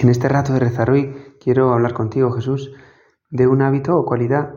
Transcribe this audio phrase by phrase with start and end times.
[0.00, 2.72] En este rato de rezar hoy quiero hablar contigo, Jesús,
[3.30, 4.54] de un hábito o cualidad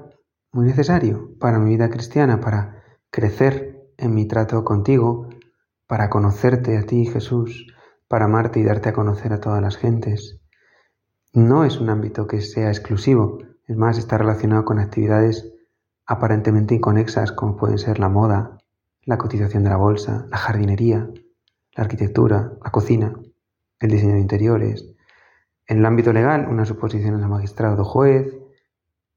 [0.52, 5.30] muy necesario para mi vida cristiana, para crecer en mi trato contigo,
[5.88, 7.66] para conocerte a ti, Jesús,
[8.08, 10.40] para amarte y darte a conocer a todas las gentes.
[11.34, 15.52] No es un ámbito que sea exclusivo, es más, está relacionado con actividades
[16.06, 18.60] aparentemente inconexas como pueden ser la moda,
[19.06, 21.10] la cotización de la bolsa, la jardinería,
[21.74, 23.14] la arquitectura, la cocina,
[23.80, 24.94] el diseño de interiores.
[25.72, 28.28] En el ámbito legal, unas oposiciones a magistrado o juez,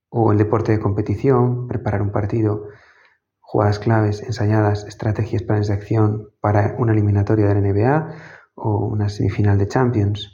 [0.08, 2.68] o el deporte de competición, preparar un partido,
[3.40, 8.14] jugadas claves, ensayadas, estrategias, planes de acción para una eliminatoria de la NBA
[8.54, 10.32] o una semifinal de Champions.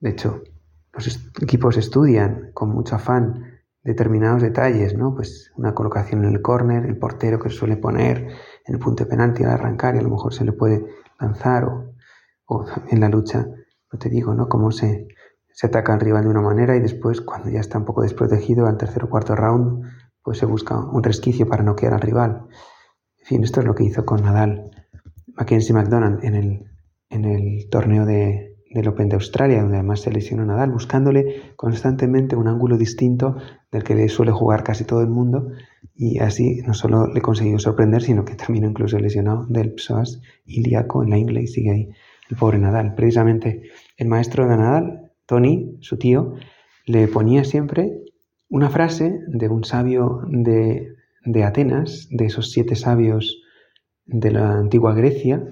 [0.00, 0.42] De hecho,
[0.94, 5.14] los equipos estudian con mucho afán determinados detalles, ¿no?
[5.14, 8.26] Pues una colocación en el córner, el portero que suele poner
[8.64, 10.82] en el punto penalti al arrancar y a lo mejor se le puede
[11.20, 11.92] lanzar o,
[12.46, 13.46] o en la lucha,
[13.92, 14.48] no te digo, ¿no?
[14.48, 15.08] Cómo se,
[15.52, 18.66] se ataca al rival de una manera y después, cuando ya está un poco desprotegido,
[18.66, 19.84] al tercer o cuarto round,
[20.22, 22.46] pues se busca un resquicio para noquear al rival.
[23.18, 24.70] En fin, esto es lo que hizo con Nadal,
[25.34, 26.64] Mackenzie McDonald en el,
[27.08, 32.36] en el torneo de, del Open de Australia, donde además se lesionó Nadal, buscándole constantemente
[32.36, 33.36] un ángulo distinto
[33.70, 35.48] del que le suele jugar casi todo el mundo,
[35.94, 41.02] y así no solo le consiguió sorprender, sino que terminó incluso lesionado del psoas ilíaco
[41.02, 41.88] en la ingle y sigue ahí
[42.30, 42.94] el pobre Nadal.
[42.94, 43.62] Precisamente
[43.96, 46.34] el maestro de Nadal, Tony, su tío,
[46.84, 48.02] le ponía siempre
[48.50, 53.40] una frase de un sabio de, de Atenas, de esos siete sabios
[54.04, 55.42] de la antigua Grecia,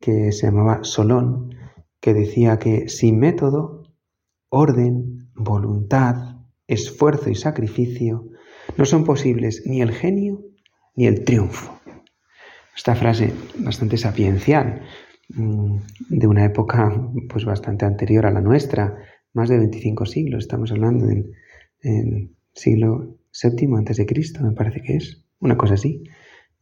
[0.00, 1.54] que se llamaba Solón,
[2.00, 3.84] que decía que sin método,
[4.48, 8.28] orden, voluntad, esfuerzo y sacrificio
[8.76, 10.42] no son posibles ni el genio
[10.96, 11.78] ni el triunfo.
[12.74, 14.82] Esta frase bastante sapiencial,
[15.28, 18.96] de una época pues bastante anterior a la nuestra,
[19.32, 24.96] más de 25 siglos, estamos hablando del siglo VII antes de Cristo, me parece que
[24.96, 26.04] es, una cosa así,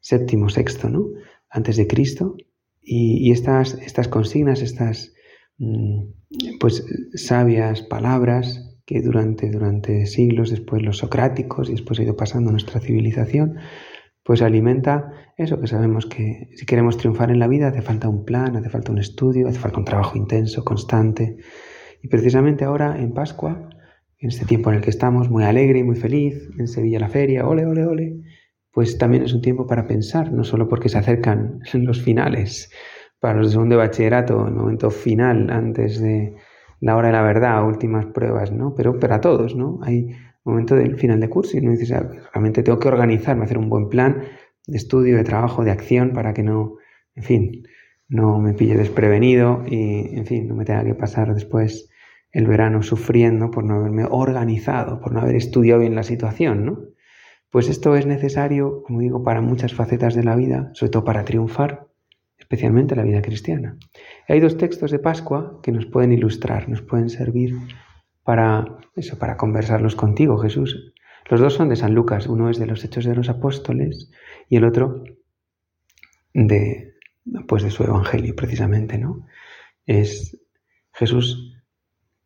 [0.01, 1.07] séptimo, sexto, ¿no?
[1.49, 2.37] Antes de Cristo,
[2.83, 5.15] y, estas, estas consignas, estas
[5.59, 6.03] mm,
[6.61, 12.51] pues sabias palabras que durante, durante siglos, después los socráticos y después ha ido pasando
[12.51, 13.57] nuestra civilización,
[14.25, 18.25] pues alimenta eso que sabemos que si queremos triunfar en la vida hace falta un
[18.25, 21.37] plan, hace falta un estudio, hace falta un trabajo intenso, constante.
[22.03, 23.69] Y precisamente ahora en Pascua,
[24.19, 27.09] en este tiempo en el que estamos, muy alegre y muy feliz, en Sevilla la
[27.09, 28.21] feria, ole, ole, ole,
[28.73, 32.71] pues también es un tiempo para pensar, no solo porque se acercan los finales,
[33.21, 36.35] para los de segundo de bachillerato, el momento final antes de
[36.81, 38.75] la hora de la verdad, últimas pruebas, ¿no?
[38.75, 39.81] Pero para todos, ¿no?
[39.83, 43.59] Hay momento del final de curso y uno dice, ah, realmente tengo que organizarme, hacer
[43.59, 44.25] un buen plan
[44.67, 46.77] de estudio, de trabajo, de acción para que no,
[47.15, 47.63] en fin,
[48.09, 51.91] no me pille desprevenido y, en fin, no me tenga que pasar después
[52.33, 56.79] el verano sufriendo por no haberme organizado, por no haber estudiado bien la situación, ¿no?
[57.51, 61.25] Pues esto es necesario, como digo, para muchas facetas de la vida, sobre todo para
[61.25, 61.87] triunfar,
[62.37, 63.79] especialmente la vida cristiana.
[64.29, 67.55] hay dos textos de Pascua que nos pueden ilustrar, nos pueden servir
[68.25, 70.93] para eso, para conversarlos contigo, Jesús.
[71.31, 74.11] Los dos son de San Lucas, uno es de los Hechos de los Apóstoles
[74.49, 75.05] y el otro
[76.33, 76.95] de
[77.47, 79.27] pues de su evangelio precisamente, ¿no?
[79.87, 80.39] Es
[80.93, 81.55] Jesús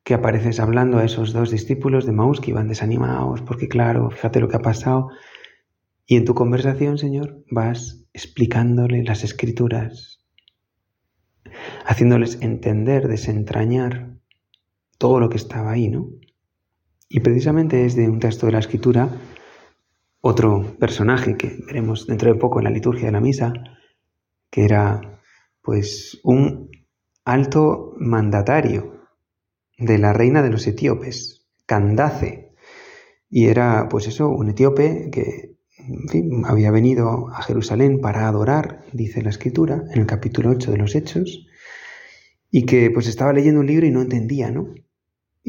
[0.03, 4.41] que apareces hablando a esos dos discípulos de Maús que iban desanimados, porque claro, fíjate
[4.41, 5.11] lo que ha pasado.
[6.07, 10.25] Y en tu conversación, Señor, vas explicándole las escrituras,
[11.85, 14.18] haciéndoles entender, desentrañar
[14.99, 16.11] todo lo que estaba ahí, ¿no?
[17.09, 19.19] Y precisamente es de un texto de la escritura
[20.21, 23.53] otro personaje que veremos dentro de poco en la liturgia de la misa,
[24.51, 25.21] que era
[25.63, 26.71] pues un
[27.25, 28.99] alto mandatario
[29.79, 32.55] de la reina de los etíopes, Candace.
[33.31, 38.87] Y era, pues eso, un etíope que, en fin, había venido a Jerusalén para adorar,
[38.93, 41.47] dice la escritura, en el capítulo 8 de los Hechos,
[42.51, 44.75] y que pues estaba leyendo un libro y no entendía, ¿no?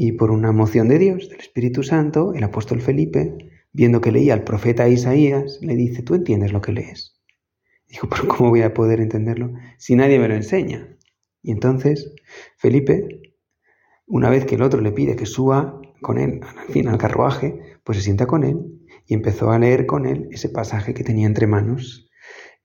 [0.02, 3.36] Y por una moción de Dios, del Espíritu Santo, el apóstol Felipe,
[3.74, 7.20] viendo que leía al profeta Isaías, le dice, ¿tú entiendes lo que lees?
[7.86, 10.98] Dijo, pero ¿cómo voy a poder entenderlo si nadie me lo enseña?
[11.42, 12.16] Y entonces
[12.56, 13.36] Felipe
[14.08, 17.60] una vez que el otro le pide que suba con él, al fin, al carruaje,
[17.84, 21.28] pues se sienta con él y empezó a leer con él ese pasaje que tenía
[21.28, 22.09] entre manos,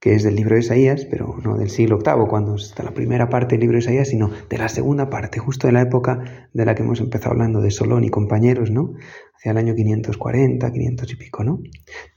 [0.05, 3.27] que es del libro de Isaías, pero no del siglo VIII, cuando está la primera
[3.27, 6.63] parte del libro de Isaías, sino de la segunda parte, justo de la época de
[6.63, 8.93] la que hemos empezado hablando de Solón y compañeros, ¿no?
[9.35, 11.59] Hacia el año 540, 500 y pico, ¿no?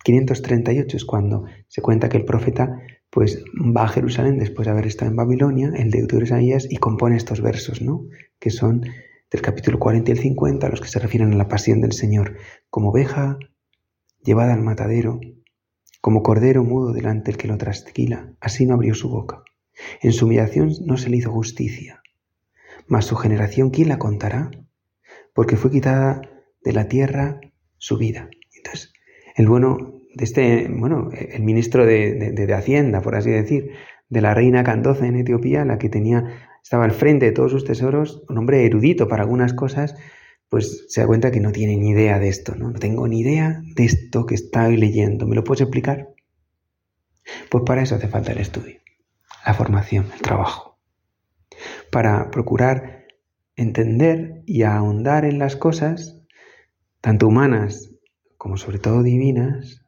[0.04, 4.86] 538 es cuando se cuenta que el profeta pues va a Jerusalén después de haber
[4.86, 8.04] estado en Babilonia, el deutero Isaías, y compone estos versos, ¿no?
[8.38, 8.82] Que son
[9.30, 12.36] del capítulo 40 y el 50, los que se refieren a la pasión del Señor,
[12.68, 13.38] como oveja
[14.22, 15.20] llevada al matadero,
[16.08, 19.42] como cordero mudo delante del que lo trasquila, así no abrió su boca.
[20.00, 22.00] En su humillación no se le hizo justicia.
[22.86, 24.50] Mas su generación, ¿quién la contará?
[25.34, 26.22] Porque fue quitada
[26.64, 27.42] de la tierra
[27.76, 28.30] su vida.
[28.56, 28.94] Entonces,
[29.36, 33.72] el bueno de este, bueno, el ministro de, de Hacienda, por así decir,
[34.08, 36.24] de la reina Candoza en Etiopía, la que tenía
[36.62, 39.94] estaba al frente de todos sus tesoros, un hombre erudito para algunas cosas,
[40.48, 42.70] pues se da cuenta que no tiene ni idea de esto, ¿no?
[42.70, 45.26] No tengo ni idea de esto que estoy leyendo.
[45.26, 46.08] ¿Me lo puedes explicar?
[47.50, 48.78] Pues para eso hace falta el estudio,
[49.44, 50.78] la formación, el trabajo.
[51.90, 53.04] Para procurar
[53.56, 56.22] entender y ahondar en las cosas,
[57.00, 57.90] tanto humanas
[58.38, 59.84] como sobre todo divinas,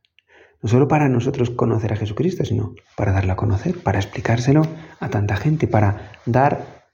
[0.62, 4.62] no solo para nosotros conocer a Jesucristo, sino para darlo a conocer, para explicárselo
[4.98, 6.84] a tanta gente, para dar,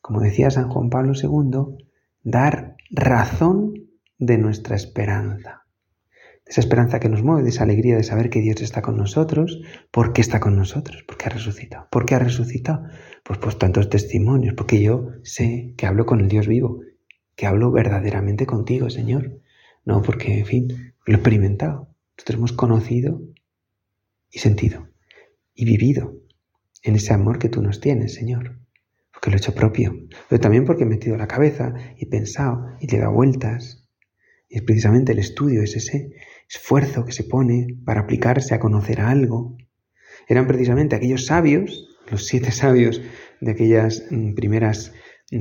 [0.00, 1.85] como decía San Juan Pablo II,
[2.26, 3.88] dar razón
[4.18, 5.62] de nuestra esperanza.
[6.44, 8.96] De esa esperanza que nos mueve, de esa alegría de saber que Dios está con
[8.96, 9.60] nosotros.
[9.92, 11.04] ¿Por qué está con nosotros?
[11.06, 11.86] Porque ha resucitado.
[11.88, 12.82] ¿Por qué ha resucitado?
[13.22, 16.80] Pues por tantos testimonios, porque yo sé que hablo con el Dios vivo,
[17.36, 19.40] que hablo verdaderamente contigo, Señor.
[19.84, 20.68] No porque, en fin,
[21.06, 23.22] lo he experimentado, nosotros hemos conocido
[24.32, 24.88] y sentido
[25.54, 26.16] y vivido
[26.82, 28.58] en ese amor que tú nos tienes, Señor.
[29.26, 29.92] Lo he hecho propio,
[30.28, 33.88] pero también porque he metido la cabeza y pensado y le he dado vueltas.
[34.48, 36.12] Y es precisamente el estudio, es ese
[36.48, 39.56] esfuerzo que se pone para aplicarse a conocer algo.
[40.28, 43.02] Eran precisamente aquellos sabios, los siete sabios
[43.40, 44.92] de aquellas mm, primeras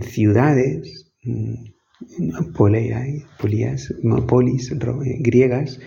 [0.01, 3.93] ciudades, mm, polías,
[4.27, 4.73] polis
[5.19, 5.79] griegas,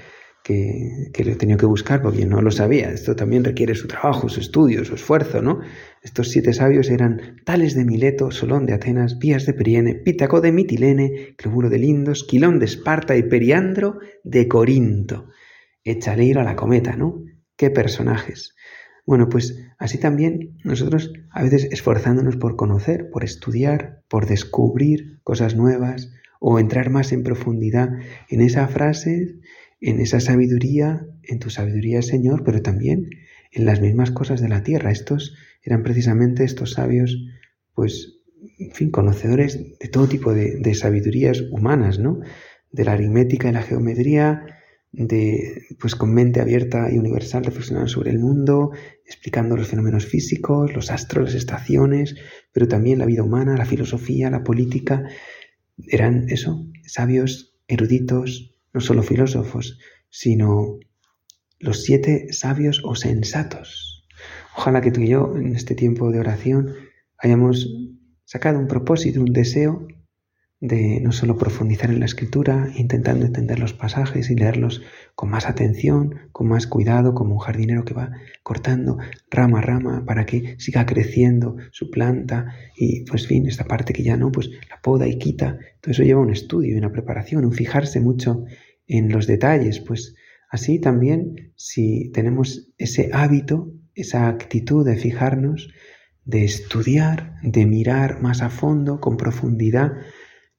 [0.49, 2.91] que, que lo he tenido que buscar porque no lo sabía.
[2.91, 5.61] Esto también requiere su trabajo, su estudio, su esfuerzo, ¿no?
[6.03, 10.53] Estos siete sabios eran Tales de Mileto, Solón de Atenas, Vías de Periene, Pítaco de
[10.53, 15.27] Mitilene, Clebulo de Lindos, Quilón de Esparta y Periandro de Corinto.
[15.85, 17.23] Échale ir a la cometa, ¿no?
[17.55, 18.55] Qué personajes.
[19.05, 25.57] Bueno, pues así también nosotros a veces esforzándonos por conocer, por estudiar, por descubrir cosas
[25.57, 26.11] nuevas
[26.41, 27.91] o entrar más en profundidad
[28.31, 29.41] en esa frase
[29.81, 33.11] en esa sabiduría, en tu sabiduría, Señor, pero también
[33.53, 34.91] en las mismas cosas de la tierra.
[34.91, 37.17] Estos eran precisamente estos sabios,
[37.75, 38.21] pues,
[38.59, 42.21] en fin, conocedores de todo tipo de, sabidurías humanas, ¿no?
[42.71, 44.43] De la aritmética y la geometría,
[44.91, 48.73] de, pues, con mente abierta y universal, reflexionando sobre el mundo,
[49.07, 52.17] explicando los fenómenos físicos, los astros, las estaciones,
[52.53, 55.05] pero también la vida humana, la filosofía, la política.
[55.87, 59.77] Eran eso, sabios, eruditos, no solo filósofos,
[60.09, 60.79] sino
[61.59, 64.07] los siete sabios o sensatos.
[64.57, 66.77] Ojalá que tú y yo en este tiempo de oración
[67.19, 67.69] hayamos
[68.25, 69.89] sacado un propósito, un deseo
[70.61, 74.83] de no solo profundizar en la escritura, intentando entender los pasajes y leerlos
[75.15, 78.11] con más atención, con más cuidado, como un jardinero que va
[78.43, 78.99] cortando
[79.31, 84.03] rama a rama para que siga creciendo su planta y pues fin, esta parte que
[84.03, 85.59] ya no, pues la poda y quita.
[85.81, 88.45] Todo eso lleva un estudio y una preparación, un fijarse mucho
[88.89, 90.15] en los detalles, pues
[90.51, 95.69] así también si tenemos ese hábito, esa actitud de fijarnos,
[96.25, 99.93] de estudiar, de mirar más a fondo, con profundidad,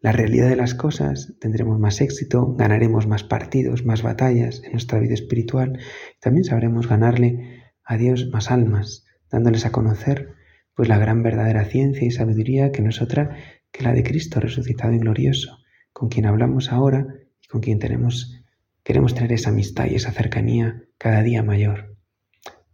[0.02, 5.00] la realidad de las cosas, tendremos más éxito, ganaremos más partidos, más batallas en nuestra
[5.00, 5.78] vida espiritual.
[6.22, 10.36] También sabremos ganarle a Dios más almas, dándoles a conocer
[10.74, 13.36] pues la gran verdadera ciencia y sabiduría que no es otra
[13.72, 15.58] que la de Cristo resucitado y glorioso,
[15.92, 17.08] con quien hablamos ahora
[17.50, 21.98] con quien queremos tener esa amistad y esa cercanía cada día mayor.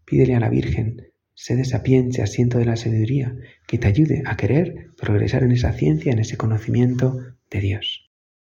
[0.05, 3.35] Pídele a la Virgen Sé sapiente, asiento de la sabiduría,
[3.67, 7.19] que te ayude a querer progresar en esa ciencia, en ese conocimiento
[7.51, 8.04] de Dios.